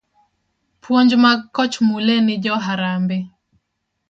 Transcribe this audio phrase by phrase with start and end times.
[0.81, 3.23] puonj mag koch Mulee ni jo Harambee.